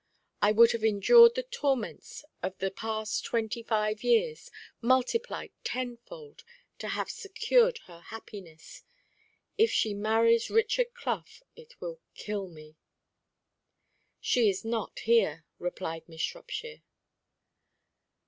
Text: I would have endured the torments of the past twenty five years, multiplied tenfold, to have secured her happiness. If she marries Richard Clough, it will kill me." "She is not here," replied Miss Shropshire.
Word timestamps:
I 0.41 0.51
would 0.51 0.71
have 0.71 0.83
endured 0.83 1.35
the 1.35 1.43
torments 1.43 2.25
of 2.41 2.57
the 2.57 2.71
past 2.71 3.23
twenty 3.23 3.61
five 3.61 4.03
years, 4.03 4.49
multiplied 4.81 5.51
tenfold, 5.63 6.43
to 6.79 6.87
have 6.87 7.11
secured 7.11 7.77
her 7.85 7.99
happiness. 7.99 8.81
If 9.59 9.69
she 9.69 9.93
marries 9.93 10.49
Richard 10.49 10.95
Clough, 10.95 11.25
it 11.55 11.79
will 11.79 11.99
kill 12.15 12.47
me." 12.47 12.77
"She 14.19 14.49
is 14.49 14.65
not 14.65 14.97
here," 15.01 15.45
replied 15.59 16.09
Miss 16.09 16.21
Shropshire. 16.21 16.81